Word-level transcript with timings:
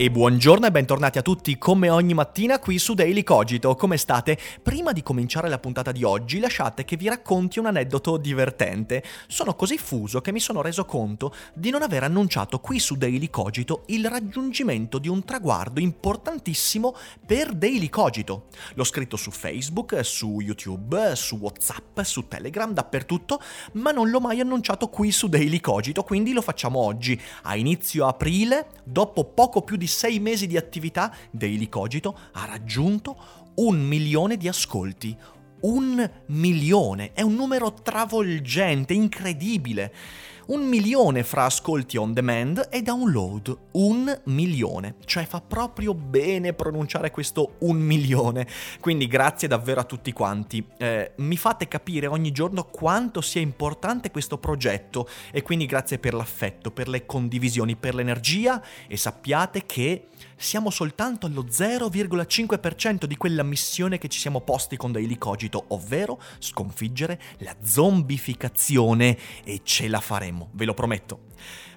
E 0.00 0.10
buongiorno 0.10 0.64
e 0.64 0.70
bentornati 0.70 1.18
a 1.18 1.22
tutti 1.22 1.58
come 1.58 1.90
ogni 1.90 2.14
mattina 2.14 2.58
qui 2.58 2.78
su 2.78 2.94
Daily 2.94 3.22
Cogito. 3.22 3.74
Come 3.74 3.98
state? 3.98 4.38
Prima 4.62 4.92
di 4.92 5.02
cominciare 5.02 5.50
la 5.50 5.58
puntata 5.58 5.92
di 5.92 6.04
oggi 6.04 6.38
lasciate 6.38 6.86
che 6.86 6.96
vi 6.96 7.06
racconti 7.06 7.58
un 7.58 7.66
aneddoto 7.66 8.16
divertente. 8.16 9.04
Sono 9.26 9.54
così 9.54 9.76
fuso 9.76 10.22
che 10.22 10.32
mi 10.32 10.40
sono 10.40 10.62
reso 10.62 10.86
conto 10.86 11.34
di 11.52 11.68
non 11.68 11.82
aver 11.82 12.04
annunciato 12.04 12.60
qui 12.60 12.78
su 12.78 12.94
Daily 12.94 13.28
Cogito 13.28 13.82
il 13.88 14.08
raggiungimento 14.08 14.96
di 14.96 15.08
un 15.08 15.22
traguardo 15.22 15.80
importantissimo 15.80 16.96
per 17.26 17.52
Daily 17.52 17.90
Cogito. 17.90 18.46
L'ho 18.76 18.84
scritto 18.84 19.18
su 19.18 19.30
Facebook, 19.30 20.02
su 20.02 20.40
YouTube, 20.40 21.14
su 21.14 21.36
WhatsApp, 21.36 22.00
su 22.00 22.26
Telegram, 22.26 22.72
dappertutto, 22.72 23.38
ma 23.72 23.90
non 23.90 24.08
l'ho 24.08 24.20
mai 24.20 24.40
annunciato 24.40 24.88
qui 24.88 25.12
su 25.12 25.28
Daily 25.28 25.60
Cogito, 25.60 26.04
quindi 26.04 26.32
lo 26.32 26.40
facciamo 26.40 26.78
oggi, 26.78 27.20
a 27.42 27.54
inizio 27.54 28.06
aprile, 28.06 28.68
dopo 28.82 29.24
poco 29.24 29.60
più 29.60 29.76
di 29.76 29.88
sei 29.90 30.18
mesi 30.20 30.46
di 30.46 30.56
attività, 30.56 31.14
Daily 31.30 31.68
Cogito 31.68 32.16
ha 32.32 32.46
raggiunto 32.46 33.16
un 33.56 33.78
milione 33.78 34.38
di 34.38 34.48
ascolti. 34.48 35.14
Un 35.62 36.10
milione! 36.26 37.12
È 37.12 37.20
un 37.20 37.34
numero 37.34 37.74
travolgente, 37.74 38.94
incredibile. 38.94 39.92
Un 40.50 40.66
milione 40.66 41.22
fra 41.22 41.44
ascolti 41.44 41.96
on 41.96 42.12
demand 42.12 42.66
e 42.72 42.82
download. 42.82 43.56
Un 43.74 44.20
milione. 44.24 44.96
Cioè 45.04 45.24
fa 45.24 45.40
proprio 45.40 45.94
bene 45.94 46.54
pronunciare 46.54 47.12
questo 47.12 47.54
un 47.58 47.76
milione. 47.76 48.48
Quindi 48.80 49.06
grazie 49.06 49.46
davvero 49.46 49.78
a 49.78 49.84
tutti 49.84 50.12
quanti. 50.12 50.66
Eh, 50.76 51.12
mi 51.18 51.36
fate 51.36 51.68
capire 51.68 52.08
ogni 52.08 52.32
giorno 52.32 52.64
quanto 52.64 53.20
sia 53.20 53.40
importante 53.40 54.10
questo 54.10 54.38
progetto 54.38 55.08
e 55.30 55.42
quindi 55.42 55.66
grazie 55.66 56.00
per 56.00 56.14
l'affetto, 56.14 56.72
per 56.72 56.88
le 56.88 57.06
condivisioni, 57.06 57.76
per 57.76 57.94
l'energia 57.94 58.60
e 58.88 58.96
sappiate 58.96 59.66
che 59.66 60.08
siamo 60.36 60.70
soltanto 60.70 61.26
allo 61.26 61.44
0,5% 61.44 63.04
di 63.04 63.16
quella 63.16 63.42
missione 63.42 63.98
che 63.98 64.08
ci 64.08 64.18
siamo 64.18 64.40
posti 64.40 64.76
con 64.76 64.92
Daily 64.92 65.18
Cogito, 65.18 65.64
ovvero 65.68 66.20
sconfiggere 66.38 67.20
la 67.38 67.54
zombificazione 67.62 69.18
e 69.44 69.60
ce 69.62 69.88
la 69.88 70.00
faremo, 70.00 70.50
ve 70.52 70.64
lo 70.64 70.74
prometto. 70.74 71.28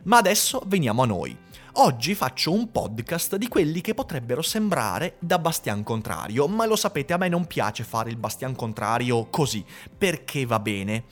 Ma 0.04 0.18
adesso 0.18 0.64
veniamo 0.66 1.04
a 1.04 1.06
noi. 1.06 1.38
Oggi 1.78 2.14
faccio 2.14 2.52
un 2.52 2.72
podcast 2.72 3.36
di 3.36 3.48
quelli 3.48 3.82
che 3.82 3.96
potrebbero 3.96 4.44
sembrare 4.44 5.16
da 5.18 5.40
bastian 5.40 5.82
contrario, 5.82 6.48
ma 6.48 6.68
lo 6.68 6.76
sapete, 6.76 7.14
a 7.14 7.18
me 7.18 7.30
non 7.30 7.48
piace 7.48 7.84
fare 7.84 8.12
il 8.12 8.16
bastian 8.16 8.54
contrario 8.54 9.26
così, 9.32 9.66
perché 9.98 10.46
va 10.46 10.60
bene. 10.60 11.06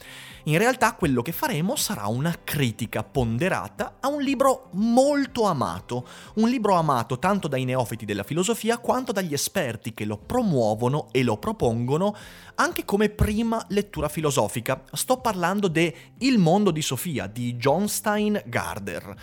In 0.44 0.58
realtà 0.58 0.94
quello 0.94 1.20
che 1.20 1.32
faremo 1.32 1.74
sarà 1.74 2.06
una 2.06 2.36
critica 2.44 3.02
ponderata 3.02 3.96
a 3.98 4.06
un 4.06 4.22
libro 4.22 4.68
molto 4.72 5.46
amato, 5.46 6.06
un 6.34 6.48
libro 6.48 6.74
amato 6.74 7.18
tanto 7.18 7.48
dai 7.48 7.64
neofiti 7.64 8.04
della 8.04 8.22
filosofia 8.22 8.78
quanto 8.78 9.10
dagli 9.10 9.32
esperti 9.32 9.94
che 9.94 10.04
lo 10.04 10.16
promuovono 10.16 11.08
e 11.10 11.24
lo 11.24 11.38
propongono 11.38 12.14
anche 12.54 12.84
come 12.84 13.08
prima 13.08 13.64
lettura 13.70 14.08
filosofica. 14.08 14.82
Sto 14.92 15.18
parlando 15.18 15.66
de 15.66 15.94
Il 16.18 16.38
mondo 16.38 16.70
di 16.70 16.82
Sofia 16.82 17.26
di 17.26 17.56
John 17.56 17.88
Stein 17.88 18.40
Gardner. 18.46 19.16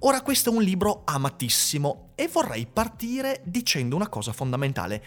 Ora 0.00 0.22
questo 0.22 0.50
è 0.50 0.52
un 0.52 0.62
libro 0.62 1.02
amatissimo 1.04 2.10
e 2.14 2.28
vorrei 2.28 2.66
partire 2.66 3.42
dicendo 3.44 3.96
una 3.96 4.08
cosa 4.08 4.32
fondamentale. 4.32 5.04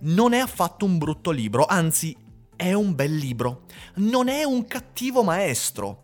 Non 0.00 0.32
è 0.32 0.38
affatto 0.38 0.84
un 0.84 0.98
brutto 0.98 1.30
libro, 1.30 1.64
anzi 1.66 2.16
è 2.56 2.72
un 2.72 2.94
bel 2.94 3.14
libro. 3.14 3.66
Non 3.96 4.28
è 4.28 4.44
un 4.44 4.66
cattivo 4.66 5.22
maestro 5.22 6.02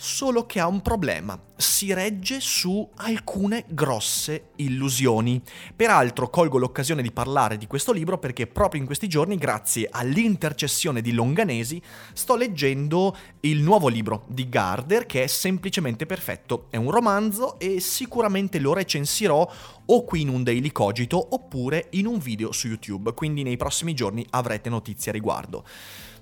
solo 0.00 0.46
che 0.46 0.60
ha 0.60 0.68
un 0.68 0.80
problema, 0.80 1.36
si 1.56 1.92
regge 1.92 2.38
su 2.38 2.88
alcune 2.98 3.64
grosse 3.66 4.50
illusioni. 4.56 5.42
Peraltro 5.74 6.30
colgo 6.30 6.56
l'occasione 6.56 7.02
di 7.02 7.10
parlare 7.10 7.56
di 7.56 7.66
questo 7.66 7.90
libro 7.90 8.16
perché 8.16 8.46
proprio 8.46 8.80
in 8.80 8.86
questi 8.86 9.08
giorni, 9.08 9.36
grazie 9.36 9.88
all'intercessione 9.90 11.00
di 11.00 11.10
Longanesi, 11.10 11.82
sto 12.12 12.36
leggendo 12.36 13.16
il 13.40 13.60
nuovo 13.60 13.88
libro 13.88 14.24
di 14.28 14.48
Gardner 14.48 15.04
che 15.04 15.24
è 15.24 15.26
semplicemente 15.26 16.06
perfetto. 16.06 16.68
È 16.70 16.76
un 16.76 16.92
romanzo 16.92 17.58
e 17.58 17.80
sicuramente 17.80 18.60
lo 18.60 18.72
recensirò 18.72 19.52
o 19.84 20.04
qui 20.04 20.20
in 20.20 20.28
un 20.28 20.44
daily 20.44 20.70
cogito 20.70 21.34
oppure 21.34 21.88
in 21.90 22.06
un 22.06 22.18
video 22.18 22.52
su 22.52 22.68
YouTube, 22.68 23.14
quindi 23.14 23.42
nei 23.42 23.56
prossimi 23.56 23.94
giorni 23.94 24.24
avrete 24.30 24.68
notizie 24.68 25.10
a 25.10 25.14
riguardo. 25.14 25.64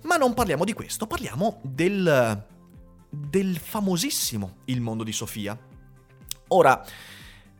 Ma 0.04 0.16
non 0.16 0.32
parliamo 0.32 0.64
di 0.64 0.72
questo, 0.72 1.06
parliamo 1.06 1.60
del 1.62 2.54
del 3.16 3.59
famosissimo 3.59 4.59
Il 4.66 4.81
mondo 4.81 5.03
di 5.03 5.12
Sofia. 5.12 5.59
Ora, 6.49 6.84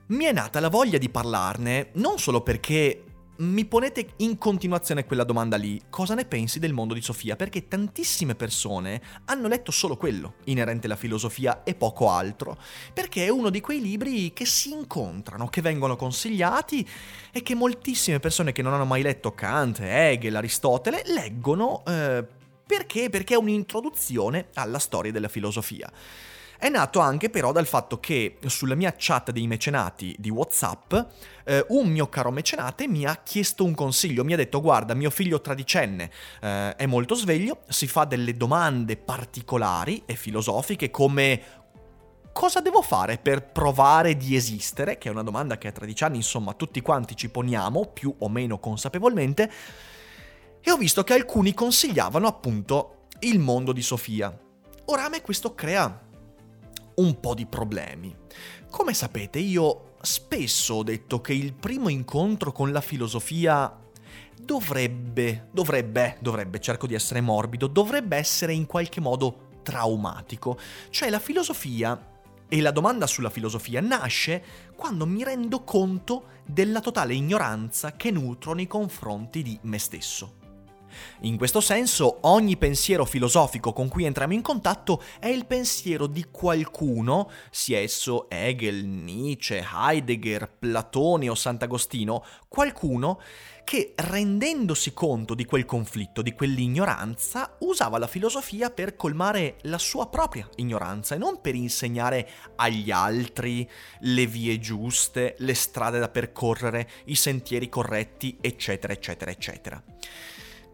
mi 0.09 0.25
è 0.25 0.33
nata 0.33 0.61
la 0.61 0.69
voglia 0.69 0.99
di 0.99 1.09
parlarne 1.09 1.91
non 1.95 2.19
solo 2.19 2.43
perché 2.43 3.03
mi 3.39 3.65
ponete 3.67 4.15
in 4.19 4.39
continuazione 4.39 5.05
quella 5.05 5.25
domanda 5.25 5.57
lì, 5.57 5.81
cosa 5.91 6.15
ne 6.15 6.25
pensi 6.25 6.59
del 6.59 6.73
mondo 6.73 6.95
di 6.95 7.03
Sofia? 7.03 7.37
Perché 7.37 7.69
tantissime 7.69 8.35
persone 8.35 9.03
hanno 9.27 9.49
letto 9.49 9.71
solo 9.71 9.97
quello, 9.97 10.37
inerente 10.45 10.87
alla 10.87 10.97
filosofia 10.97 11.63
e 11.63 11.75
poco 11.75 12.09
altro, 12.09 12.57
perché 12.95 13.27
è 13.27 13.29
uno 13.29 13.51
di 13.51 13.61
quei 13.61 13.81
libri 13.81 14.33
che 14.33 14.47
si 14.47 14.73
incontrano, 14.73 15.49
che 15.49 15.61
vengono 15.61 15.97
consigliati 15.97 16.89
e 17.31 17.43
che 17.43 17.55
moltissime 17.55 18.21
persone 18.21 18.53
che 18.53 18.63
non 18.63 18.73
hanno 18.73 18.87
mai 18.87 19.03
letto 19.03 19.35
Kant, 19.35 19.81
Hegel, 19.81 20.37
Aristotele 20.37 21.03
leggono 21.07 21.85
eh, 21.85 22.27
perché? 22.67 23.11
Perché 23.11 23.35
è 23.35 23.39
un'introduzione 23.39 24.49
alla 24.55 24.79
storia 24.79 25.13
della 25.13 25.29
filosofia. 25.29 25.91
È 26.59 26.71
nato 26.71 27.01
anche 27.01 27.29
però 27.29 27.53
dal 27.53 27.67
fatto 27.67 28.01
che 28.01 28.39
sulla 28.47 28.75
mia 28.75 28.95
chat 28.97 29.31
dei 29.31 29.47
mecenati 29.47 30.17
di 30.19 30.31
WhatsApp 30.31 30.95
eh, 31.45 31.65
un 31.69 31.89
mio 31.89 32.09
caro 32.09 32.31
mecenate 32.31 32.89
mi 32.89 33.05
ha 33.05 33.21
chiesto 33.23 33.63
un 33.63 33.75
consiglio, 33.75 34.25
mi 34.25 34.33
ha 34.33 34.37
detto 34.37 34.63
guarda 34.63 34.95
mio 34.95 35.11
figlio 35.11 35.43
tredicenne 35.43 36.11
eh, 36.41 36.75
è 36.77 36.87
molto 36.87 37.15
sveglio, 37.15 37.61
si 37.69 37.87
fa 37.87 38.05
delle 38.05 38.39
domande 38.39 38.97
particolari 38.97 40.03
e 40.07 40.15
filosofiche 40.15 40.91
come 40.91 41.43
cosa 42.33 42.61
devo 42.61 42.83
fare 42.83 43.19
per 43.19 43.45
provare 43.45 44.17
di 44.17 44.35
esistere, 44.35 44.99
che 44.99 45.09
è 45.09 45.11
una 45.11 45.23
domanda 45.23 45.59
che 45.59 45.69
a 45.69 45.73
13 45.73 46.05
anni 46.05 46.17
insomma 46.17 46.53
tutti 46.55 46.81
quanti 46.81 47.17
ci 47.17 47.31
poniamo 47.31 47.91
più 47.93 48.15
o 48.19 48.29
meno 48.29 48.59
consapevolmente, 48.59 49.51
e 50.67 50.73
ho 50.73 50.77
visto 50.77 51.05
che 51.05 51.13
alcuni 51.13 51.55
consigliavano 51.55 52.27
appunto 52.27 53.05
il 53.21 53.39
mondo 53.39 53.71
di 53.71 53.83
Sofia. 53.83 54.37
Ora 54.87 55.05
a 55.05 55.09
me 55.09 55.21
questo 55.21 55.55
crea 55.55 56.03
un 56.97 57.21
po' 57.21 57.35
di 57.35 57.47
problemi. 57.47 58.13
Come 58.69 58.93
sapete 58.93 59.39
io 59.39 59.95
spesso 60.01 60.75
ho 60.75 60.83
detto 60.83 61.21
che 61.21 61.35
il 61.35 61.53
primo 61.53 61.89
incontro 61.89 62.51
con 62.51 62.73
la 62.73 62.81
filosofia 62.81 63.79
dovrebbe, 64.43 65.51
dovrebbe, 65.53 66.17
dovrebbe, 66.19 66.59
cerco 66.59 66.89
di 66.89 66.95
essere 66.95 67.21
morbido, 67.21 67.69
dovrebbe 67.69 68.17
essere 68.17 68.53
in 68.53 68.67
qualche 68.67 69.01
modo 69.01 69.61
traumatico. 69.63 70.59
Cioè 70.91 71.11
la 71.11 71.21
filosofia 71.21 72.15
e 72.49 72.61
la 72.61 72.73
domanda 72.73 73.07
sulla 73.07 73.31
filosofia 73.31 73.81
nasce 73.81 74.43
quando 74.75 75.07
mi 75.07 75.23
rendo 75.23 75.63
conto 75.63 76.25
della 76.45 76.81
totale 76.81 77.15
ignoranza 77.15 77.93
che 77.93 78.11
nutro 78.11 78.53
nei 78.53 78.67
confronti 78.67 79.43
di 79.43 79.57
me 79.63 79.79
stesso. 79.79 80.36
In 81.21 81.37
questo 81.37 81.61
senso, 81.61 82.19
ogni 82.23 82.57
pensiero 82.57 83.05
filosofico 83.05 83.73
con 83.73 83.89
cui 83.89 84.05
entriamo 84.05 84.33
in 84.33 84.43
contatto 84.43 85.03
è 85.19 85.29
il 85.29 85.47
pensiero 85.47 86.07
di 86.07 86.27
qualcuno, 86.31 87.31
sia 87.51 87.79
esso 87.79 88.29
Hegel, 88.29 88.85
Nietzsche, 88.85 89.65
Heidegger, 89.73 90.51
Platone 90.59 91.29
o 91.29 91.35
Sant'Agostino, 91.35 92.25
qualcuno 92.49 93.21
che 93.67 93.95
rendendosi 93.97 94.95
conto 94.95 95.35
di 95.35 95.45
quel 95.45 95.65
conflitto, 95.65 96.23
di 96.23 96.35
quell'ignoranza, 96.35 97.57
usava 97.61 97.99
la 97.99 98.07
filosofia 98.07 98.71
per 98.71 98.95
colmare 98.95 99.57
la 99.63 99.79
sua 99.79 100.09
propria 100.09 100.49
ignoranza 100.55 101.17
e 101.17 101.19
non 101.19 101.41
per 101.41 101.57
insegnare 101.57 102.29
agli 102.55 102.93
altri 102.93 103.69
le 104.03 104.27
vie 104.27 104.61
giuste, 104.61 105.35
le 105.39 105.55
strade 105.55 105.99
da 105.99 106.09
percorrere, 106.09 106.89
i 107.07 107.17
sentieri 107.17 107.69
corretti, 107.69 108.39
eccetera, 108.41 108.93
eccetera, 108.93 109.33
eccetera. 109.33 109.83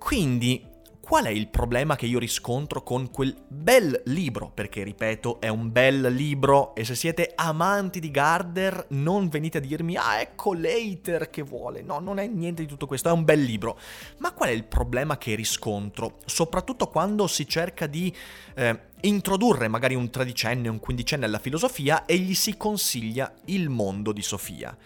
Quindi 0.03 0.71
Qual 1.03 1.25
è 1.25 1.31
il 1.31 1.49
problema 1.49 1.97
che 1.97 2.07
io 2.07 2.21
riscontro 2.21 2.85
con 2.85 3.11
quel 3.11 3.37
bel 3.49 4.03
libro? 4.07 4.53
Perché, 4.55 4.85
ripeto, 4.85 5.41
è 5.41 5.49
un 5.49 5.71
bel 5.73 6.01
libro 6.15 6.77
e 6.77 6.85
se 6.85 6.95
siete 6.95 7.33
amanti 7.35 7.99
di 7.99 8.11
Gardner 8.11 8.87
non 8.91 9.29
venite 9.29 9.59
a 9.59 9.61
dirmi 9.61 9.97
ah 9.97 10.21
ecco 10.21 10.55
Later 10.55 11.29
che 11.29 11.43
vuole. 11.43 11.83
No, 11.83 11.99
non 11.99 12.19
è 12.19 12.27
niente 12.29 12.63
di 12.63 12.69
tutto 12.69 12.87
questo, 12.87 13.09
è 13.09 13.13
un 13.13 13.25
bel 13.25 13.43
libro. 13.43 13.79
Ma 14.19 14.33
qual 14.33 14.51
è 14.51 14.53
il 14.53 14.65
problema 14.65 15.19
che 15.19 15.35
riscontro? 15.35 16.19
Soprattutto 16.25 16.87
quando 16.87 17.27
si 17.27 17.49
cerca 17.49 17.87
di 17.87 18.15
eh, 18.55 18.81
introdurre 19.03 19.69
magari 19.69 19.95
un 19.95 20.11
tredicenne 20.11 20.69
o 20.69 20.73
un 20.73 20.81
quindicenne 20.81 21.25
alla 21.25 21.39
filosofia 21.39 22.05
e 22.05 22.17
gli 22.19 22.35
si 22.35 22.57
consiglia 22.57 23.33
il 23.47 23.69
mondo 23.69 24.13
di 24.13 24.23
Sofia. 24.23 24.77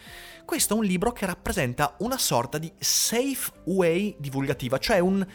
Questo 0.45 0.75
è 0.75 0.77
un 0.77 0.85
libro 0.85 1.13
che 1.13 1.27
rappresenta 1.27 1.97
una 1.99 2.19
sorta 2.19 2.59
di 2.59 2.73
safe 2.79 3.51
way 3.65 4.15
divulgativa, 4.19 4.79
cioè 4.79 4.99
un 4.99 5.27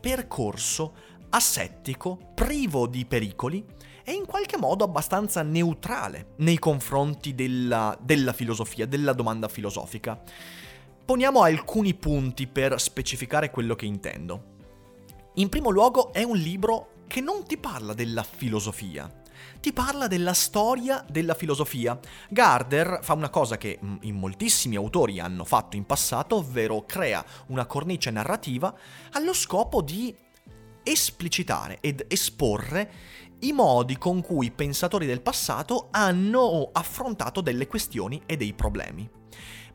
percorso 0.00 0.94
asettico, 1.30 2.32
privo 2.34 2.86
di 2.86 3.04
pericoli 3.06 3.64
e 4.04 4.12
in 4.12 4.26
qualche 4.26 4.56
modo 4.56 4.84
abbastanza 4.84 5.42
neutrale 5.42 6.34
nei 6.36 6.58
confronti 6.58 7.34
della, 7.34 7.96
della 8.00 8.32
filosofia, 8.32 8.86
della 8.86 9.12
domanda 9.12 9.48
filosofica. 9.48 10.20
Poniamo 11.04 11.42
alcuni 11.42 11.94
punti 11.94 12.46
per 12.46 12.80
specificare 12.80 13.50
quello 13.50 13.74
che 13.74 13.86
intendo. 13.86 14.54
In 15.34 15.48
primo 15.48 15.70
luogo 15.70 16.12
è 16.12 16.22
un 16.22 16.36
libro 16.36 16.94
che 17.06 17.20
non 17.20 17.44
ti 17.44 17.56
parla 17.56 17.94
della 17.94 18.22
filosofia, 18.22 19.10
ti 19.60 19.72
parla 19.72 20.06
della 20.06 20.32
storia 20.32 21.04
della 21.08 21.34
filosofia. 21.34 21.98
Gardner 22.28 23.00
fa 23.02 23.14
una 23.14 23.30
cosa 23.30 23.56
che 23.56 23.78
mm, 23.82 23.96
in 24.02 24.16
moltissimi 24.16 24.76
autori 24.76 25.18
hanno 25.20 25.44
fatto 25.44 25.76
in 25.76 25.84
passato, 25.84 26.36
ovvero 26.36 26.84
crea 26.84 27.24
una 27.48 27.66
cornice 27.66 28.10
narrativa 28.10 28.74
allo 29.12 29.32
scopo 29.32 29.82
di 29.82 30.14
esplicitare 30.82 31.78
ed 31.80 32.04
esporre 32.08 32.90
i 33.40 33.52
modi 33.52 33.98
con 33.98 34.22
cui 34.22 34.46
i 34.46 34.50
pensatori 34.50 35.04
del 35.04 35.20
passato 35.20 35.88
hanno 35.90 36.70
affrontato 36.72 37.40
delle 37.40 37.66
questioni 37.66 38.22
e 38.24 38.36
dei 38.36 38.54
problemi. 38.54 39.08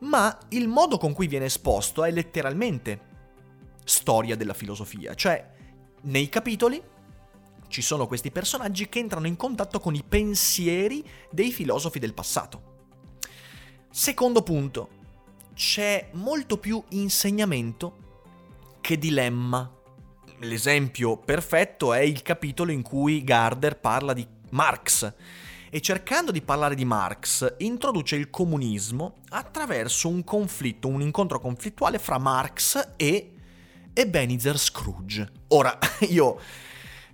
Ma 0.00 0.36
il 0.48 0.66
modo 0.66 0.98
con 0.98 1.12
cui 1.12 1.28
viene 1.28 1.44
esposto 1.44 2.02
è 2.02 2.10
letteralmente 2.10 3.10
storia 3.84 4.36
della 4.36 4.54
filosofia, 4.54 5.14
cioè 5.14 5.48
nei 6.02 6.28
capitoli 6.28 6.82
ci 7.72 7.80
sono 7.80 8.06
questi 8.06 8.30
personaggi 8.30 8.90
che 8.90 8.98
entrano 8.98 9.26
in 9.26 9.36
contatto 9.36 9.80
con 9.80 9.94
i 9.94 10.04
pensieri 10.06 11.02
dei 11.30 11.50
filosofi 11.50 11.98
del 11.98 12.12
passato. 12.12 12.70
Secondo 13.90 14.42
punto, 14.42 14.90
c'è 15.54 16.10
molto 16.12 16.58
più 16.58 16.82
insegnamento 16.90 18.76
che 18.82 18.98
dilemma. 18.98 19.70
L'esempio 20.40 21.16
perfetto 21.16 21.94
è 21.94 22.00
il 22.00 22.20
capitolo 22.20 22.72
in 22.72 22.82
cui 22.82 23.24
Gardner 23.24 23.80
parla 23.80 24.12
di 24.12 24.26
Marx 24.50 25.14
e 25.70 25.80
cercando 25.80 26.30
di 26.30 26.42
parlare 26.42 26.74
di 26.74 26.84
Marx 26.84 27.54
introduce 27.58 28.16
il 28.16 28.28
comunismo 28.28 29.20
attraverso 29.30 30.08
un 30.08 30.24
conflitto, 30.24 30.88
un 30.88 31.00
incontro 31.00 31.40
conflittuale 31.40 31.98
fra 31.98 32.18
Marx 32.18 32.92
e 32.96 33.32
Ebenezer 33.94 34.58
Scrooge. 34.58 35.32
Ora, 35.48 35.78
io 36.10 36.38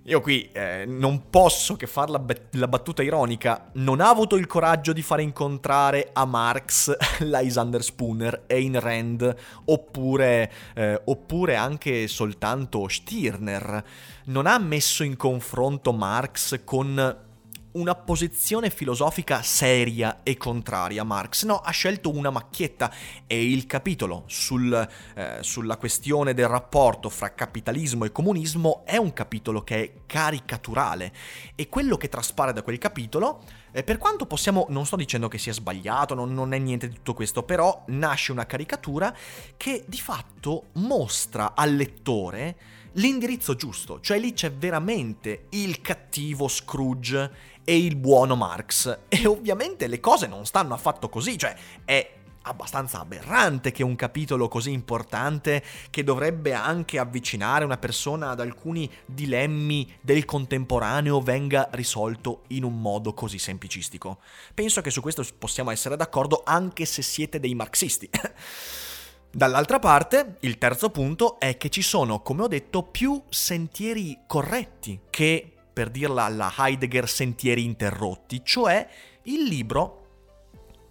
io 0.03 0.21
qui 0.21 0.49
eh, 0.51 0.85
non 0.87 1.29
posso 1.29 1.75
che 1.75 1.85
fare 1.85 2.11
la, 2.11 2.23
la, 2.51 2.67
battuta 2.67 3.03
ironica. 3.03 3.69
Non 3.73 4.01
ha 4.01 4.09
avuto 4.09 4.37
il 4.37 4.47
coraggio 4.47 4.91
di 4.91 5.01
fare 5.01 5.21
incontrare 5.21 6.09
a 6.13 6.25
Marx 6.25 6.95
Lysander 7.19 7.83
Spooner, 7.83 8.45
Ayn 8.47 8.79
Rand, 8.79 9.35
oppure, 9.65 10.51
eh, 10.73 10.99
oppure 11.05 11.55
anche 11.55 12.07
soltanto 12.07 12.87
Stirner. 12.87 13.83
Non 14.25 14.47
ha 14.47 14.57
messo 14.57 15.03
in 15.03 15.15
confronto 15.15 15.91
Marx 15.91 16.61
con 16.63 17.27
una 17.71 17.93
posizione 17.93 18.69
filosofica 18.69 19.41
seria 19.41 20.21
e 20.23 20.37
contraria. 20.37 21.01
A 21.01 21.05
Marx, 21.05 21.45
no, 21.45 21.57
ha 21.57 21.71
scelto 21.71 22.15
una 22.15 22.29
macchietta. 22.29 22.91
E 23.27 23.51
il 23.51 23.65
capitolo 23.65 24.23
sul, 24.27 24.87
eh, 25.15 25.37
sulla 25.41 25.77
questione 25.77 26.33
del 26.33 26.47
rapporto 26.47 27.09
fra 27.09 27.33
capitalismo 27.33 28.05
e 28.05 28.11
comunismo 28.11 28.83
è 28.85 28.97
un 28.97 29.13
capitolo 29.13 29.63
che 29.63 29.83
è 29.83 29.91
caricaturale. 30.05 31.13
E 31.55 31.69
quello 31.69 31.97
che 31.97 32.09
traspare 32.09 32.53
da 32.53 32.63
quel 32.63 32.77
capitolo, 32.77 33.43
eh, 33.71 33.83
per 33.83 33.97
quanto 33.97 34.25
possiamo, 34.25 34.65
non 34.69 34.85
sto 34.85 34.95
dicendo 34.95 35.27
che 35.27 35.37
sia 35.37 35.53
sbagliato, 35.53 36.15
non, 36.15 36.33
non 36.33 36.53
è 36.53 36.57
niente 36.57 36.87
di 36.87 36.95
tutto 36.95 37.13
questo, 37.13 37.43
però 37.43 37.83
nasce 37.87 38.31
una 38.31 38.45
caricatura 38.45 39.15
che 39.57 39.83
di 39.87 39.99
fatto 39.99 40.67
mostra 40.73 41.53
al 41.55 41.75
lettore 41.75 42.77
l'indirizzo 42.93 43.55
giusto, 43.55 43.99
cioè 43.99 44.19
lì 44.19 44.33
c'è 44.33 44.51
veramente 44.51 45.45
il 45.49 45.81
cattivo 45.81 46.47
Scrooge 46.47 47.31
e 47.69 47.77
il 47.77 47.97
buono 47.97 48.35
Marx. 48.35 48.97
E 49.09 49.27
ovviamente 49.27 49.87
le 49.87 49.99
cose 49.99 50.27
non 50.27 50.45
stanno 50.45 50.73
affatto 50.73 51.09
così, 51.09 51.37
cioè 51.37 51.53
è 51.83 52.13
abbastanza 52.43 53.01
aberrante 53.01 53.71
che 53.71 53.83
un 53.83 53.95
capitolo 53.95 54.47
così 54.47 54.71
importante, 54.71 55.61
che 55.89 56.03
dovrebbe 56.03 56.53
anche 56.53 56.97
avvicinare 56.97 57.65
una 57.65 57.77
persona 57.77 58.29
ad 58.29 58.39
alcuni 58.39 58.89
dilemmi 59.05 59.97
del 60.01 60.25
contemporaneo, 60.25 61.19
venga 61.19 61.67
risolto 61.73 62.43
in 62.47 62.63
un 62.63 62.79
modo 62.79 63.13
così 63.13 63.37
semplicistico. 63.37 64.19
Penso 64.53 64.81
che 64.81 64.89
su 64.89 65.01
questo 65.01 65.23
possiamo 65.37 65.69
essere 65.69 65.95
d'accordo 65.95 66.41
anche 66.45 66.85
se 66.85 67.01
siete 67.01 67.39
dei 67.39 67.53
marxisti. 67.53 68.09
Dall'altra 69.31 69.77
parte, 69.77 70.37
il 70.39 70.57
terzo 70.57 70.89
punto 70.89 71.39
è 71.39 71.57
che 71.57 71.69
ci 71.69 71.83
sono, 71.83 72.21
come 72.21 72.43
ho 72.43 72.47
detto, 72.47 72.81
più 72.83 73.21
sentieri 73.29 74.17
corretti 74.25 75.01
che 75.09 75.53
per 75.79 75.91
dirla 75.91 76.25
alla 76.25 76.53
Heidegger 76.57 77.07
Sentieri 77.07 77.63
interrotti, 77.63 78.41
cioè 78.43 78.85
il 79.23 79.43
libro 79.43 80.07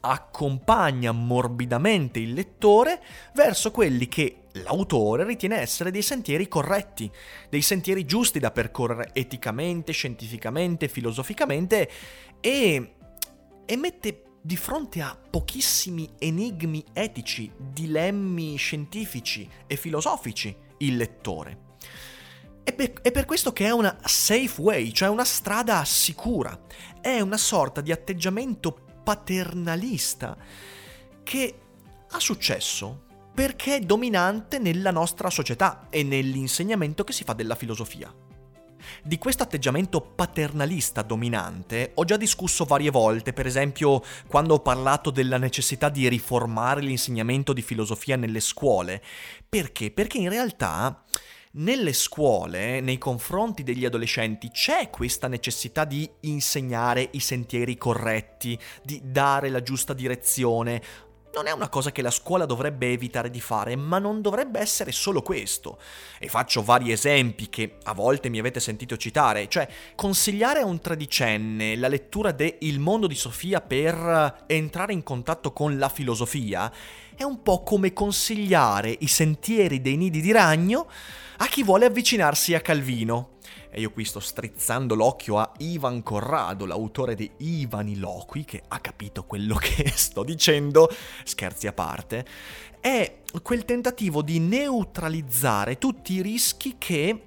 accompagna 0.00 1.12
morbidamente 1.12 2.20
il 2.20 2.32
lettore 2.32 2.98
verso 3.34 3.70
quelli 3.70 4.08
che 4.08 4.44
l'autore 4.52 5.24
ritiene 5.24 5.58
essere 5.58 5.90
dei 5.90 6.00
sentieri 6.00 6.48
corretti, 6.48 7.10
dei 7.50 7.60
sentieri 7.60 8.06
giusti 8.06 8.38
da 8.38 8.50
percorrere 8.50 9.10
eticamente, 9.12 9.92
scientificamente, 9.92 10.88
filosoficamente 10.88 11.90
e, 12.40 12.94
e 13.66 13.76
mette 13.76 14.22
di 14.40 14.56
fronte 14.56 15.02
a 15.02 15.14
pochissimi 15.18 16.08
enigmi 16.18 16.82
etici, 16.94 17.52
dilemmi 17.58 18.56
scientifici 18.56 19.46
e 19.66 19.76
filosofici 19.76 20.56
il 20.78 20.96
lettore. 20.96 21.67
È 22.68 22.74
per, 22.74 23.00
è 23.00 23.10
per 23.10 23.24
questo 23.24 23.50
che 23.54 23.64
è 23.64 23.70
una 23.70 23.96
safe 24.04 24.60
way, 24.60 24.92
cioè 24.92 25.08
una 25.08 25.24
strada 25.24 25.82
sicura. 25.86 26.66
È 27.00 27.18
una 27.18 27.38
sorta 27.38 27.80
di 27.80 27.92
atteggiamento 27.92 28.78
paternalista 29.02 30.36
che 31.22 31.60
ha 32.10 32.20
successo 32.20 33.04
perché 33.32 33.76
è 33.76 33.80
dominante 33.80 34.58
nella 34.58 34.90
nostra 34.90 35.30
società 35.30 35.86
e 35.88 36.02
nell'insegnamento 36.02 37.04
che 37.04 37.14
si 37.14 37.24
fa 37.24 37.32
della 37.32 37.54
filosofia. 37.54 38.14
Di 39.02 39.16
questo 39.16 39.44
atteggiamento 39.44 40.02
paternalista 40.02 41.00
dominante 41.00 41.92
ho 41.94 42.04
già 42.04 42.18
discusso 42.18 42.66
varie 42.66 42.90
volte, 42.90 43.32
per 43.32 43.46
esempio 43.46 44.02
quando 44.26 44.52
ho 44.52 44.60
parlato 44.60 45.08
della 45.08 45.38
necessità 45.38 45.88
di 45.88 46.06
riformare 46.06 46.82
l'insegnamento 46.82 47.54
di 47.54 47.62
filosofia 47.62 48.16
nelle 48.16 48.40
scuole. 48.40 49.02
Perché? 49.48 49.90
Perché 49.90 50.18
in 50.18 50.28
realtà 50.28 51.02
nelle 51.58 51.92
scuole, 51.92 52.80
nei 52.80 52.98
confronti 52.98 53.62
degli 53.62 53.84
adolescenti, 53.84 54.50
c'è 54.50 54.90
questa 54.90 55.28
necessità 55.28 55.84
di 55.84 56.08
insegnare 56.20 57.08
i 57.12 57.20
sentieri 57.20 57.76
corretti, 57.76 58.58
di 58.82 59.00
dare 59.04 59.48
la 59.48 59.62
giusta 59.62 59.92
direzione, 59.92 60.82
Non 61.34 61.46
è 61.46 61.52
una 61.52 61.68
cosa 61.68 61.92
che 61.92 62.02
la 62.02 62.10
scuola 62.10 62.46
dovrebbe 62.46 62.90
evitare 62.90 63.30
di 63.30 63.40
fare, 63.40 63.76
ma 63.76 63.98
non 63.98 64.22
dovrebbe 64.22 64.58
essere 64.58 64.92
solo 64.92 65.22
questo. 65.22 65.78
E 66.18 66.28
faccio 66.28 66.62
vari 66.62 66.90
esempi 66.90 67.48
che 67.48 67.76
a 67.84 67.92
volte 67.92 68.28
mi 68.28 68.38
avete 68.38 68.60
sentito 68.60 68.96
citare, 68.96 69.48
cioè 69.48 69.68
consigliare 69.94 70.60
a 70.60 70.66
un 70.66 70.80
tredicenne 70.80 71.76
la 71.76 71.88
lettura 71.88 72.32
de 72.32 72.56
Il 72.60 72.80
mondo 72.80 73.06
di 73.06 73.14
Sofia 73.14 73.60
per 73.60 74.44
entrare 74.46 74.92
in 74.92 75.02
contatto 75.02 75.52
con 75.52 75.78
la 75.78 75.88
filosofia 75.88 76.72
è 77.14 77.24
un 77.24 77.42
po' 77.42 77.62
come 77.62 77.92
consigliare 77.92 78.96
i 79.00 79.06
sentieri 79.06 79.80
dei 79.80 79.96
nidi 79.96 80.20
di 80.20 80.32
ragno 80.32 80.88
a 81.38 81.46
chi 81.46 81.62
vuole 81.62 81.84
avvicinarsi 81.84 82.54
a 82.54 82.60
Calvino. 82.60 83.37
E 83.70 83.80
io 83.80 83.90
qui 83.90 84.04
sto 84.04 84.20
strizzando 84.20 84.94
l'occhio 84.94 85.38
a 85.38 85.52
Ivan 85.58 86.02
Corrado, 86.02 86.66
l'autore 86.66 87.14
di 87.14 87.30
Ivaniloqui, 87.36 88.44
che 88.44 88.62
ha 88.66 88.80
capito 88.80 89.24
quello 89.24 89.54
che 89.60 89.90
sto 89.94 90.22
dicendo, 90.22 90.88
scherzi 91.24 91.66
a 91.66 91.72
parte, 91.72 92.26
è 92.80 93.20
quel 93.42 93.64
tentativo 93.64 94.22
di 94.22 94.38
neutralizzare 94.38 95.78
tutti 95.78 96.14
i 96.14 96.22
rischi 96.22 96.76
che 96.78 97.22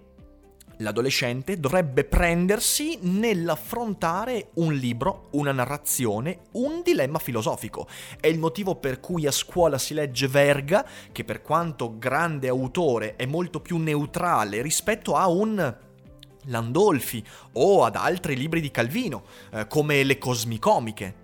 l'adolescente 0.81 1.59
dovrebbe 1.59 2.03
prendersi 2.03 2.97
nell'affrontare 3.01 4.49
un 4.55 4.73
libro, 4.73 5.27
una 5.31 5.51
narrazione, 5.51 6.39
un 6.53 6.81
dilemma 6.83 7.19
filosofico. 7.19 7.87
È 8.19 8.27
il 8.27 8.39
motivo 8.39 8.75
per 8.75 8.99
cui 8.99 9.25
a 9.25 9.31
scuola 9.31 9.77
si 9.77 9.93
legge 9.93 10.27
Verga, 10.27 10.85
che 11.11 11.23
per 11.23 11.41
quanto 11.41 11.97
grande 11.97 12.47
autore 12.47 13.15
è 13.15 13.25
molto 13.25 13.61
più 13.61 13.77
neutrale 13.77 14.61
rispetto 14.61 15.15
a 15.15 15.27
un 15.27 15.89
Landolfi 16.45 17.23
o 17.53 17.83
ad 17.83 17.95
altri 17.95 18.35
libri 18.35 18.61
di 18.61 18.71
Calvino, 18.71 19.23
eh, 19.51 19.67
come 19.67 20.03
le 20.03 20.17
Cosmicomiche. 20.17 21.15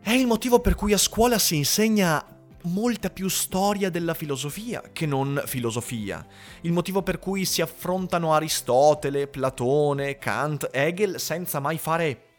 È 0.00 0.12
il 0.12 0.26
motivo 0.26 0.60
per 0.60 0.74
cui 0.74 0.92
a 0.92 0.98
scuola 0.98 1.38
si 1.38 1.56
insegna 1.56 2.24
molta 2.64 3.10
più 3.10 3.28
storia 3.28 3.90
della 3.90 4.14
filosofia 4.14 4.82
che 4.92 5.06
non 5.06 5.42
filosofia. 5.46 6.26
Il 6.62 6.72
motivo 6.72 7.02
per 7.02 7.18
cui 7.18 7.44
si 7.44 7.62
affrontano 7.62 8.32
Aristotele, 8.32 9.28
Platone, 9.28 10.18
Kant, 10.18 10.68
Hegel 10.72 11.20
senza 11.20 11.60
mai 11.60 11.78
fare 11.78 12.32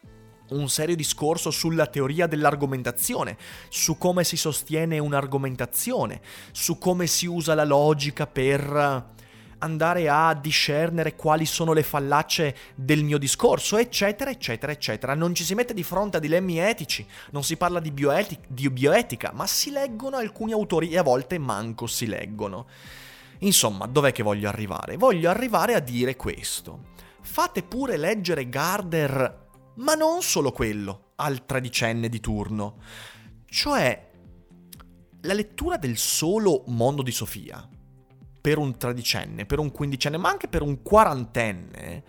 un 0.49 0.69
serio 0.69 0.95
discorso 0.95 1.49
sulla 1.49 1.87
teoria 1.87 2.27
dell'argomentazione, 2.27 3.37
su 3.69 3.97
come 3.97 4.23
si 4.23 4.37
sostiene 4.37 4.99
un'argomentazione, 4.99 6.21
su 6.51 6.77
come 6.77 7.07
si 7.07 7.25
usa 7.25 7.55
la 7.55 7.65
logica 7.65 8.27
per 8.27 9.13
andare 9.65 10.07
a 10.07 10.33
discernere 10.33 11.15
quali 11.15 11.45
sono 11.45 11.73
le 11.73 11.83
fallacce 11.83 12.55
del 12.75 13.03
mio 13.03 13.17
discorso, 13.17 13.77
eccetera, 13.77 14.29
eccetera, 14.29 14.71
eccetera. 14.71 15.13
Non 15.15 15.35
ci 15.35 15.43
si 15.43 15.55
mette 15.55 15.73
di 15.73 15.83
fronte 15.83 16.17
a 16.17 16.19
dilemmi 16.19 16.57
etici, 16.59 17.05
non 17.31 17.43
si 17.43 17.57
parla 17.57 17.79
di, 17.79 17.91
bioetic- 17.91 18.47
di 18.47 18.69
bioetica, 18.69 19.31
ma 19.33 19.45
si 19.47 19.71
leggono 19.71 20.17
alcuni 20.17 20.53
autori 20.53 20.91
e 20.91 20.97
a 20.97 21.03
volte 21.03 21.37
manco 21.37 21.87
si 21.87 22.05
leggono. 22.05 22.67
Insomma, 23.39 23.85
dov'è 23.87 24.11
che 24.11 24.23
voglio 24.23 24.47
arrivare? 24.47 24.95
Voglio 24.95 25.29
arrivare 25.29 25.73
a 25.73 25.79
dire 25.79 26.15
questo. 26.15 26.93
Fate 27.21 27.63
pure 27.63 27.97
leggere 27.97 28.47
Garder, 28.47 29.47
ma 29.75 29.95
non 29.95 30.21
solo 30.21 30.51
quello, 30.51 31.11
al 31.15 31.45
tredicenne 31.45 32.07
di 32.07 32.19
turno. 32.19 32.77
Cioè, 33.45 34.11
la 35.21 35.33
lettura 35.33 35.77
del 35.77 35.97
solo 35.97 36.63
mondo 36.67 37.01
di 37.01 37.11
Sofia 37.11 37.67
per 38.45 38.59
un 38.59 38.77
tredicenne, 38.77 39.47
per 39.47 39.57
un 39.57 39.71
quindicenne, 39.71 40.17
ma 40.17 40.29
anche 40.29 40.47
per 40.47 40.61
un 40.61 40.83
quarantenne, 40.83 42.03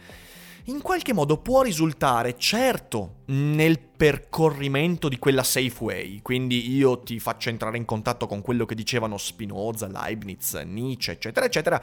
in 0.64 0.82
qualche 0.82 1.14
modo 1.14 1.38
può 1.38 1.62
risultare, 1.62 2.36
certo, 2.36 3.20
nel 3.28 3.78
percorrimento 3.78 5.08
di 5.08 5.18
quella 5.18 5.42
safe 5.42 5.82
way. 5.82 6.20
Quindi 6.20 6.74
io 6.76 7.00
ti 7.00 7.18
faccio 7.20 7.48
entrare 7.48 7.78
in 7.78 7.86
contatto 7.86 8.26
con 8.26 8.42
quello 8.42 8.66
che 8.66 8.74
dicevano 8.74 9.16
Spinoza, 9.16 9.88
Leibniz, 9.88 10.52
Nietzsche, 10.56 11.12
eccetera, 11.12 11.46
eccetera, 11.46 11.82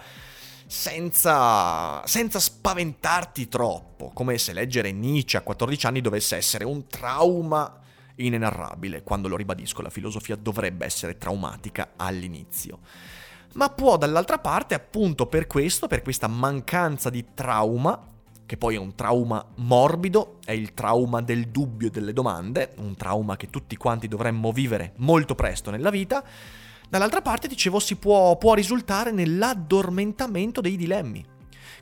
senza, 0.68 2.06
senza 2.06 2.40
spaventarti 2.40 3.48
troppo, 3.48 4.12
come 4.14 4.38
se 4.38 4.54
leggere 4.54 4.92
Nietzsche 4.92 5.38
a 5.38 5.42
14 5.42 5.88
anni 5.88 6.02
dovesse 6.02 6.36
essere 6.36 6.64
un 6.64 6.86
trauma 6.86 7.80
inenarrabile. 8.18 9.02
Quando 9.02 9.28
lo 9.28 9.36
ribadisco, 9.36 9.82
la 9.82 9.90
filosofia 9.90 10.36
dovrebbe 10.36 10.86
essere 10.86 11.18
traumatica 11.18 11.94
all'inizio 11.96 12.82
ma 13.54 13.70
può 13.70 13.98
dall'altra 13.98 14.40
parte 14.40 14.74
appunto 14.74 15.28
per 15.28 15.48
questo, 15.48 15.88
per 15.88 16.02
questa 16.02 16.28
mancanza 16.28 17.10
di 17.10 17.26
trauma, 17.34 18.08
che 18.46 18.58
poi 18.58 18.76
è 18.76 18.80
un 18.80 18.96
trauma 18.96 19.46
morbido, 19.56 20.40
è 20.44 20.52
il 20.52 20.74
trauma 20.74 21.22
del 21.22 21.48
dubbio 21.48 21.88
e 21.88 21.92
delle 21.92 22.14
domande, 22.14 22.74
un 22.78 22.96
trauma 22.96 23.38
che 23.38 23.50
tutti 23.50 23.78
quanti 23.78 24.08
dovremmo 24.08 24.52
vivere 24.52 24.94
molto 24.98 25.36
presto 25.36 25.72
nella 25.72 25.90
vita, 25.90 26.24
dall'altra 26.90 27.22
parte 27.22 27.48
dicevo 27.48 27.80
si 27.80 27.96
può, 27.96 28.38
può 28.38 28.54
risultare 28.54 29.12
nell'addormentamento 29.12 30.62
dei 30.62 30.76
dilemmi. 30.76 31.26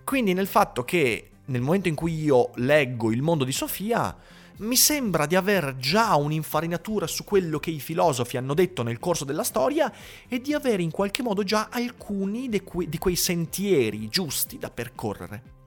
Quindi 0.03 0.33
nel 0.33 0.47
fatto 0.47 0.83
che 0.83 1.31
nel 1.45 1.61
momento 1.61 1.87
in 1.87 1.95
cui 1.95 2.21
io 2.21 2.51
leggo 2.55 3.11
il 3.11 3.21
mondo 3.21 3.43
di 3.43 3.51
Sofia, 3.51 4.15
mi 4.61 4.75
sembra 4.75 5.25
di 5.25 5.35
aver 5.35 5.75
già 5.77 6.15
un'infarinatura 6.15 7.07
su 7.07 7.23
quello 7.23 7.59
che 7.59 7.71
i 7.71 7.79
filosofi 7.79 8.37
hanno 8.37 8.53
detto 8.53 8.83
nel 8.83 8.99
corso 8.99 9.25
della 9.25 9.43
storia 9.43 9.91
e 10.27 10.39
di 10.39 10.53
avere 10.53 10.83
in 10.83 10.91
qualche 10.91 11.23
modo 11.23 11.43
già 11.43 11.69
alcuni 11.71 12.49
di, 12.49 12.61
que- 12.61 12.87
di 12.87 12.97
quei 12.97 13.15
sentieri 13.15 14.07
giusti 14.07 14.57
da 14.57 14.69
percorrere. 14.69 15.59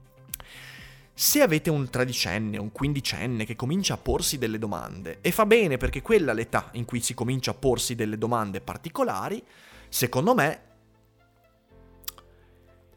Se 1.13 1.41
avete 1.41 1.69
un 1.69 1.89
tredicenne, 1.89 2.57
un 2.57 2.71
quindicenne 2.71 3.45
che 3.45 3.55
comincia 3.55 3.93
a 3.93 3.97
porsi 3.97 4.37
delle 4.37 4.59
domande, 4.59 5.19
e 5.21 5.31
fa 5.31 5.45
bene 5.45 5.77
perché 5.77 6.01
quella 6.01 6.31
è 6.31 6.35
l'età 6.35 6.69
in 6.73 6.83
cui 6.83 6.99
si 6.99 7.13
comincia 7.13 7.51
a 7.51 7.53
porsi 7.53 7.95
delle 7.95 8.17
domande 8.17 8.59
particolari, 8.59 9.41
secondo 9.87 10.33
me 10.35 10.74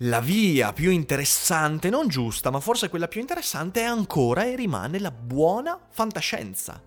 la 0.02 0.20
via 0.20 0.72
più 0.72 0.90
interessante, 0.90 1.90
non 1.90 2.08
giusta, 2.08 2.50
ma 2.50 2.60
forse 2.60 2.88
quella 2.88 3.08
più 3.08 3.20
interessante 3.20 3.80
è 3.80 3.84
ancora 3.84 4.44
e 4.44 4.54
rimane 4.54 5.00
la 5.00 5.10
buona 5.10 5.78
fantascienza. 5.90 6.80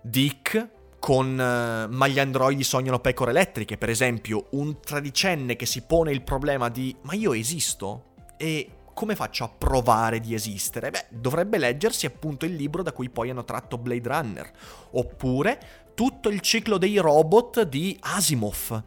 Dick 0.00 0.76
con 0.98 1.32
uh, 1.32 1.92
ma 1.94 2.06
gli 2.08 2.18
androidi 2.18 2.64
sognano 2.64 2.98
pecore 3.00 3.30
elettriche, 3.30 3.76
per 3.76 3.90
esempio, 3.90 4.46
un 4.52 4.80
tredicenne 4.80 5.54
che 5.54 5.66
si 5.66 5.82
pone 5.82 6.10
il 6.10 6.22
problema 6.22 6.68
di 6.70 6.96
ma 7.02 7.14
io 7.14 7.34
esisto? 7.34 8.14
E 8.36 8.70
come 8.94 9.14
faccio 9.14 9.44
a 9.44 9.48
provare 9.48 10.18
di 10.18 10.34
esistere? 10.34 10.90
Beh, 10.90 11.06
dovrebbe 11.10 11.58
leggersi 11.58 12.06
appunto 12.06 12.46
il 12.46 12.54
libro 12.54 12.82
da 12.82 12.92
cui 12.92 13.10
poi 13.10 13.30
hanno 13.30 13.44
tratto 13.44 13.78
Blade 13.78 14.08
Runner, 14.08 14.50
oppure 14.92 15.60
tutto 15.94 16.30
il 16.30 16.40
ciclo 16.40 16.78
dei 16.78 16.96
robot 16.96 17.62
di 17.62 17.96
Asimov 18.00 18.82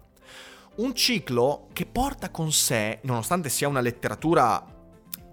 un 0.76 0.96
ciclo 0.96 1.68
che 1.74 1.86
porta 1.86 2.30
con 2.30 2.52
sé, 2.52 3.00
nonostante 3.04 3.50
sia 3.50 3.68
una 3.68 3.82
letteratura 3.82 4.66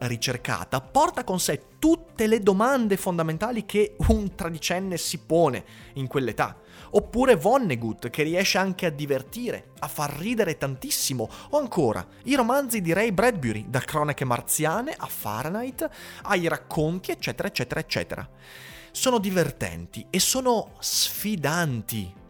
ricercata, 0.00 0.80
porta 0.80 1.25
con 1.25 1.40
sé 1.40 1.62
tutte 1.78 2.26
le 2.26 2.40
domande 2.40 2.97
fondamentali 2.97 3.64
che 3.64 3.97
un 4.09 4.35
tredicenne 4.35 4.97
si 4.97 5.18
pone 5.18 5.64
in 5.95 6.07
quell'età. 6.07 6.57
Oppure 6.90 7.37
Vonnegut, 7.37 8.09
che 8.11 8.23
riesce 8.23 8.59
anche 8.59 8.87
a 8.87 8.90
divertire, 8.90 9.73
a 9.80 9.88
far 9.88 10.16
ridere 10.18 10.57
tantissimo. 10.57 11.28
O 11.50 11.59
ancora, 11.59 12.04
i 12.25 12.35
romanzi 12.35 12.80
di 12.80 12.92
Ray 12.92 13.12
Bradbury, 13.12 13.66
da 13.68 13.80
Cronache 13.80 14.25
Marziane 14.25 14.95
a 14.97 15.07
Fahrenheit, 15.07 15.88
ai 16.23 16.49
racconti, 16.49 17.11
eccetera, 17.11 17.49
eccetera, 17.49 17.80
eccetera. 17.80 18.28
Sono 18.90 19.18
divertenti 19.18 20.07
e 20.11 20.18
sono 20.18 20.73
sfidanti 20.78 22.26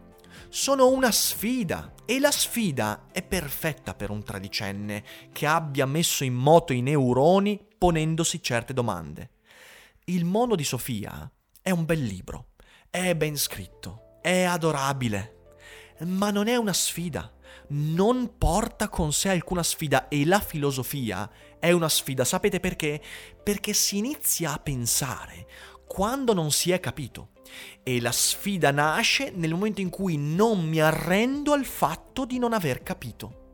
sono 0.51 0.89
una 0.89 1.11
sfida 1.11 1.91
e 2.09 2.19
la 2.19 2.31
sfida 2.31 3.05
è 3.11 3.21
perfetta 3.21 3.93
per 3.93 4.09
un 4.09 4.23
tredicenne 4.23 5.03
che 5.31 5.45
abbia 5.45 5.85
messo 5.85 6.23
in 6.23 6.33
moto 6.33 6.73
i 6.73 6.81
neuroni 6.81 7.63
ponendosi 7.77 8.41
certe 8.41 8.73
domande. 8.73 9.29
Il 10.05 10.25
mondo 10.25 10.55
di 10.55 10.63
Sofia 10.63 11.31
è 11.61 11.69
un 11.69 11.85
bel 11.85 12.01
libro, 12.01 12.47
è 12.89 13.15
ben 13.15 13.37
scritto, 13.37 14.17
è 14.23 14.41
adorabile, 14.41 15.51
ma 16.05 16.31
non 16.31 16.47
è 16.47 16.55
una 16.55 16.73
sfida, 16.73 17.31
non 17.67 18.39
porta 18.39 18.89
con 18.89 19.13
sé 19.13 19.29
alcuna 19.29 19.61
sfida 19.61 20.07
e 20.07 20.25
la 20.25 20.39
filosofia 20.39 21.29
è 21.59 21.71
una 21.71 21.89
sfida, 21.89 22.23
sapete 22.25 22.59
perché? 22.59 22.99
Perché 23.43 23.73
si 23.73 23.97
inizia 23.97 24.53
a 24.53 24.57
pensare 24.57 25.45
quando 25.89 26.33
non 26.33 26.51
si 26.51 26.69
è 26.69 26.79
capito. 26.79 27.29
E 27.81 27.99
la 27.99 28.11
sfida 28.11 28.69
nasce 28.69 29.31
nel 29.33 29.49
momento 29.49 29.81
in 29.81 29.89
cui 29.89 30.17
non 30.17 30.63
mi 30.63 30.79
arrendo 30.79 31.51
al 31.51 31.65
fatto 31.65 32.25
di 32.25 32.37
non 32.37 32.53
aver 32.53 32.83
capito. 32.83 33.47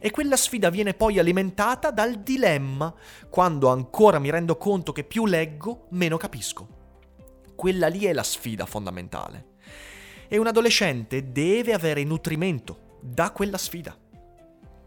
E 0.00 0.10
quella 0.10 0.36
sfida 0.36 0.70
viene 0.70 0.94
poi 0.94 1.18
alimentata 1.18 1.90
dal 1.90 2.22
dilemma, 2.22 2.92
quando 3.28 3.68
ancora 3.68 4.18
mi 4.18 4.30
rendo 4.30 4.56
conto 4.56 4.92
che 4.92 5.04
più 5.04 5.26
leggo, 5.26 5.88
meno 5.90 6.16
capisco. 6.16 6.68
Quella 7.54 7.88
lì 7.88 8.06
è 8.06 8.14
la 8.14 8.22
sfida 8.22 8.64
fondamentale. 8.64 9.52
E 10.26 10.38
un 10.38 10.46
adolescente 10.46 11.32
deve 11.32 11.74
avere 11.74 12.02
nutrimento 12.02 12.96
da 13.02 13.30
quella 13.30 13.58
sfida. 13.58 13.94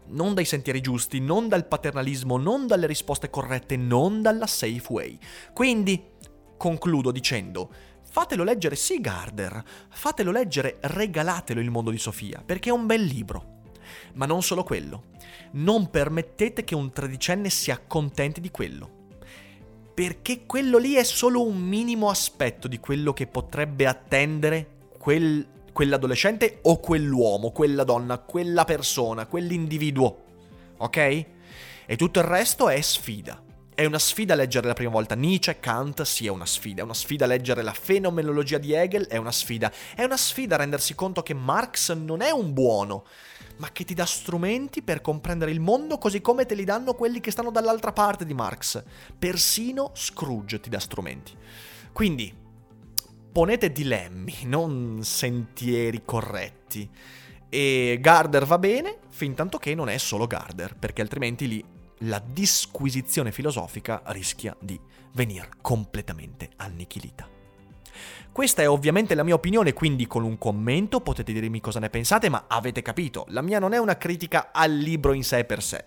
Non 0.08 0.34
dai 0.34 0.44
sentieri 0.44 0.80
giusti, 0.80 1.20
non 1.20 1.46
dal 1.46 1.68
paternalismo, 1.68 2.38
non 2.38 2.66
dalle 2.66 2.88
risposte 2.88 3.30
corrette, 3.30 3.76
non 3.76 4.20
dalla 4.20 4.48
safe 4.48 4.86
way. 4.88 5.16
Quindi, 5.52 6.16
concludo 6.58 7.10
dicendo, 7.10 7.72
fatelo 8.02 8.44
leggere 8.44 8.76
sì 8.76 9.00
Garder, 9.00 9.64
fatelo 9.88 10.30
leggere, 10.30 10.76
regalatelo 10.82 11.60
il 11.60 11.70
mondo 11.70 11.90
di 11.90 11.98
Sofia, 11.98 12.42
perché 12.44 12.68
è 12.68 12.72
un 12.72 12.84
bel 12.84 13.02
libro. 13.02 13.56
Ma 14.14 14.26
non 14.26 14.42
solo 14.42 14.64
quello. 14.64 15.04
Non 15.52 15.88
permettete 15.88 16.64
che 16.64 16.74
un 16.74 16.92
tredicenne 16.92 17.48
si 17.48 17.70
accontenti 17.70 18.42
di 18.42 18.50
quello. 18.50 18.96
Perché 19.94 20.44
quello 20.44 20.76
lì 20.76 20.94
è 20.94 21.04
solo 21.04 21.42
un 21.42 21.58
minimo 21.58 22.10
aspetto 22.10 22.68
di 22.68 22.78
quello 22.78 23.12
che 23.14 23.26
potrebbe 23.26 23.86
attendere 23.86 24.76
quel, 24.98 25.46
quell'adolescente 25.72 26.58
o 26.62 26.78
quell'uomo, 26.78 27.50
quella 27.50 27.84
donna, 27.84 28.18
quella 28.18 28.64
persona, 28.64 29.26
quell'individuo. 29.26 30.24
Ok? 30.76 30.96
E 31.86 31.96
tutto 31.96 32.18
il 32.18 32.26
resto 32.26 32.68
è 32.68 32.80
sfida. 32.80 33.42
È 33.78 33.84
una 33.84 34.00
sfida 34.00 34.34
leggere 34.34 34.66
la 34.66 34.72
prima 34.72 34.90
volta 34.90 35.14
Nietzsche, 35.14 35.60
Kant, 35.60 36.02
sì 36.02 36.26
è 36.26 36.30
una 36.30 36.46
sfida, 36.46 36.80
è 36.80 36.84
una 36.84 36.94
sfida 36.94 37.26
leggere 37.26 37.62
la 37.62 37.72
fenomenologia 37.72 38.58
di 38.58 38.72
Hegel, 38.72 39.06
è 39.06 39.18
una 39.18 39.30
sfida, 39.30 39.72
è 39.94 40.02
una 40.02 40.16
sfida 40.16 40.56
rendersi 40.56 40.96
conto 40.96 41.22
che 41.22 41.32
Marx 41.32 41.92
non 41.92 42.20
è 42.20 42.30
un 42.30 42.52
buono, 42.52 43.04
ma 43.58 43.70
che 43.70 43.84
ti 43.84 43.94
dà 43.94 44.04
strumenti 44.04 44.82
per 44.82 45.00
comprendere 45.00 45.52
il 45.52 45.60
mondo 45.60 45.96
così 45.96 46.20
come 46.20 46.44
te 46.44 46.56
li 46.56 46.64
danno 46.64 46.94
quelli 46.94 47.20
che 47.20 47.30
stanno 47.30 47.52
dall'altra 47.52 47.92
parte 47.92 48.26
di 48.26 48.34
Marx. 48.34 48.82
Persino 49.16 49.92
Scrooge 49.94 50.58
ti 50.58 50.70
dà 50.70 50.80
strumenti. 50.80 51.36
Quindi, 51.92 52.34
ponete 53.30 53.70
dilemmi, 53.70 54.38
non 54.46 55.02
sentieri 55.04 56.02
corretti. 56.04 56.90
E 57.48 57.98
Garder 58.00 58.44
va 58.44 58.58
bene, 58.58 58.98
fin 59.10 59.34
tanto 59.34 59.58
che 59.58 59.76
non 59.76 59.88
è 59.88 59.98
solo 59.98 60.26
Garder, 60.26 60.74
perché 60.74 61.00
altrimenti 61.00 61.46
lì 61.46 61.76
la 62.00 62.22
disquisizione 62.24 63.32
filosofica 63.32 64.02
rischia 64.06 64.56
di 64.60 64.78
venire 65.12 65.48
completamente 65.60 66.50
annichilita. 66.56 67.28
Questa 68.30 68.62
è 68.62 68.68
ovviamente 68.68 69.14
la 69.14 69.24
mia 69.24 69.34
opinione, 69.34 69.72
quindi 69.72 70.06
con 70.06 70.22
un 70.22 70.38
commento 70.38 71.00
potete 71.00 71.32
dirmi 71.32 71.60
cosa 71.60 71.80
ne 71.80 71.90
pensate, 71.90 72.28
ma 72.28 72.44
avete 72.46 72.82
capito, 72.82 73.24
la 73.28 73.42
mia 73.42 73.58
non 73.58 73.72
è 73.72 73.78
una 73.78 73.96
critica 73.96 74.50
al 74.52 74.72
libro 74.72 75.12
in 75.12 75.24
sé 75.24 75.44
per 75.44 75.62
sé, 75.62 75.84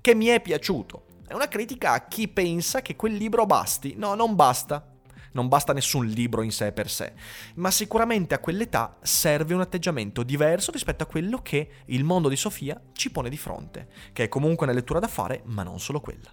che 0.00 0.14
mi 0.14 0.26
è 0.26 0.42
piaciuto, 0.42 1.04
è 1.26 1.32
una 1.32 1.48
critica 1.48 1.92
a 1.92 2.06
chi 2.06 2.28
pensa 2.28 2.82
che 2.82 2.96
quel 2.96 3.14
libro 3.14 3.46
basti. 3.46 3.94
No, 3.96 4.14
non 4.14 4.34
basta 4.34 4.95
non 5.36 5.48
basta 5.48 5.74
nessun 5.74 6.06
libro 6.06 6.42
in 6.42 6.50
sé 6.50 6.72
per 6.72 6.90
sé, 6.90 7.12
ma 7.56 7.70
sicuramente 7.70 8.34
a 8.34 8.38
quell'età 8.38 8.96
serve 9.02 9.54
un 9.54 9.60
atteggiamento 9.60 10.22
diverso 10.22 10.72
rispetto 10.72 11.04
a 11.04 11.06
quello 11.06 11.42
che 11.42 11.68
il 11.86 12.04
mondo 12.04 12.28
di 12.28 12.36
Sofia 12.36 12.80
ci 12.92 13.10
pone 13.10 13.28
di 13.28 13.36
fronte, 13.36 13.88
che 14.12 14.24
è 14.24 14.28
comunque 14.28 14.66
una 14.66 14.74
lettura 14.74 14.98
da 14.98 15.08
fare, 15.08 15.42
ma 15.44 15.62
non 15.62 15.78
solo 15.78 16.00
quella. 16.00 16.30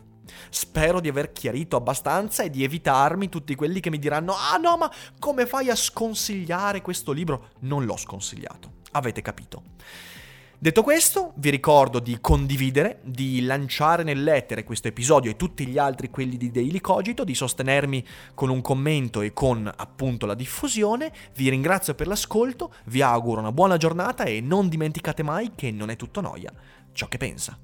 Spero 0.50 1.02
di 1.02 1.10
aver 1.10 1.34
chiarito 1.34 1.76
abbastanza 1.76 2.44
e 2.44 2.50
di 2.50 2.64
evitarmi 2.64 3.28
tutti 3.28 3.56
quelli 3.56 3.82
che 3.82 3.90
mi 3.90 4.00
diranno 4.00 4.34
Ah 4.34 4.56
no, 4.56 4.78
ma 4.78 4.90
come 5.20 5.46
fai 5.46 5.70
a 5.70 5.76
sconsigliare 5.76 6.82
questo 6.82 7.12
libro? 7.12 7.50
Non 7.60 7.84
l'ho 7.84 7.98
sconsigliato. 7.98 8.82
Avete 8.92 9.22
capito. 9.22 9.64
Detto 10.64 10.82
questo, 10.82 11.34
vi 11.36 11.50
ricordo 11.50 12.00
di 12.00 12.20
condividere, 12.22 13.02
di 13.04 13.42
lanciare 13.42 14.04
nell'etere 14.04 14.64
questo 14.64 14.88
episodio 14.88 15.30
e 15.30 15.36
tutti 15.36 15.68
gli 15.68 15.78
altri, 15.78 16.10
quelli 16.10 16.38
di 16.38 16.52
Daily 16.52 16.80
Cogito, 16.80 17.26
di 17.26 17.36
sostenermi 17.36 18.02
con 18.34 18.50
un 18.50 18.62
commento 18.62 19.20
e 19.20 19.34
con 19.34 19.70
appunto 19.76 20.26
la 20.26 20.36
diffusione. 20.36 21.12
Vi 21.36 21.50
ringrazio 21.50 21.96
per 21.96 22.08
l'ascolto, 22.08 22.74
vi 22.86 23.02
auguro 23.02 23.42
una 23.42 23.52
buona 23.52 23.76
giornata 23.76 24.24
e 24.24 24.40
non 24.40 24.70
dimenticate 24.70 25.22
mai 25.22 25.52
che 25.54 25.70
non 25.70 25.90
è 25.90 25.98
tutto 25.98 26.22
noia 26.22 26.50
ciò 26.94 27.10
che 27.10 27.18
pensa. 27.18 27.60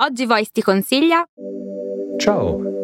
Oggi 0.00 0.26
Voice 0.26 0.50
ti 0.52 0.60
consiglia 0.60 1.26
Ciao, 2.18 2.75